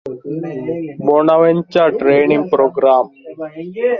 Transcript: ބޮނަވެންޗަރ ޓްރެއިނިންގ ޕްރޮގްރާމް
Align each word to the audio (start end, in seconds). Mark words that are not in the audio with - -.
ބޮނަވެންޗަރ 1.07 1.89
ޓްރެއިނިންގ 1.99 2.47
ޕްރޮގްރާމް 2.51 3.09